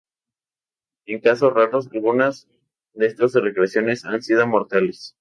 En 1.05 1.19
casos 1.19 1.53
raros 1.53 1.87
algunas 1.93 2.47
de 2.95 3.05
estas 3.05 3.33
reacciones 3.35 4.03
han 4.03 4.23
sido 4.23 4.47
mortales. 4.47 5.09